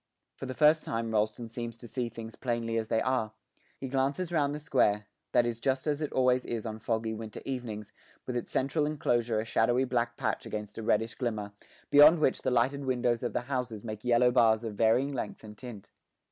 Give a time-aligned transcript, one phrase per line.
[0.33, 3.33] For the first time Rolleston seems to see things plainly as they are;
[3.77, 7.39] he glances round the square that is just as it always is on foggy winter
[7.45, 7.93] evenings,
[8.25, 11.51] with its central enclosure a shadowy black patch against a reddish glimmer,
[11.91, 15.55] beyond which the lighted windows of the houses make yellow bars of varying length and
[15.59, 15.91] tint.